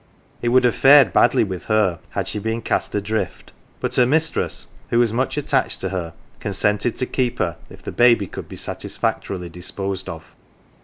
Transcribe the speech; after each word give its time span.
It 0.41 0.49
would 0.49 0.63
have 0.63 0.73
fared 0.73 1.13
badly 1.13 1.43
with 1.43 1.65
her 1.65 1.99
had 2.17 2.27
she 2.27 2.39
been 2.39 2.63
cast 2.63 2.95
adrift; 2.95 3.51
but 3.79 3.93
her 3.97 4.05
mistress, 4.07 4.69
who 4.89 4.97
was 4.97 5.13
much 5.13 5.37
attached 5.37 5.79
to 5.81 5.89
her, 5.89 6.13
consented 6.39 6.95
to 6.95 7.05
keep 7.05 7.37
her 7.37 7.57
if 7.69 7.83
the 7.83 7.91
baby 7.91 8.25
could 8.25 8.49
be 8.49 8.55
satisfactorily 8.55 9.47
disposed 9.49 10.09
of. 10.09 10.33